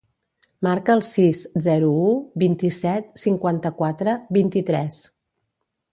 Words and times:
Marca 0.67 0.93
el 0.99 1.03
sis, 1.09 1.41
zero, 1.65 1.91
u, 2.07 2.09
vint-i-set, 2.45 3.13
cinquanta-quatre, 3.27 4.19
vint-i-tres. 4.39 5.03